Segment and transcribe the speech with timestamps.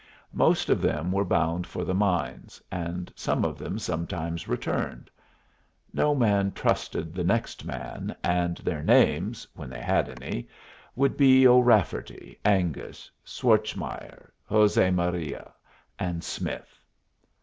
[0.33, 5.11] Most of them were bound for the mines, and some of them sometimes returned.
[5.93, 10.49] No man trusted the next man, and their names, when they had any,
[10.95, 15.53] would be O'Rafferty, Angus, Schwartzmeyer, José Maria,
[15.99, 16.79] and Smith.